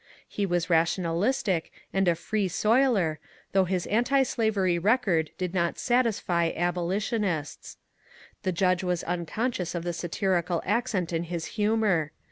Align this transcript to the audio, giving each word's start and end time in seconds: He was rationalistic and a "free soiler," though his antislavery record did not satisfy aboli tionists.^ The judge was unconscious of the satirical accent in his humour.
He 0.27 0.47
was 0.47 0.67
rationalistic 0.67 1.71
and 1.93 2.07
a 2.07 2.15
"free 2.15 2.47
soiler," 2.47 3.19
though 3.51 3.65
his 3.65 3.85
antislavery 3.85 4.79
record 4.79 5.29
did 5.37 5.53
not 5.53 5.77
satisfy 5.77 6.51
aboli 6.55 6.97
tionists.^ 6.97 7.75
The 8.41 8.51
judge 8.51 8.83
was 8.83 9.03
unconscious 9.03 9.75
of 9.75 9.83
the 9.83 9.93
satirical 9.93 10.63
accent 10.65 11.13
in 11.13 11.25
his 11.25 11.45
humour. 11.53 12.13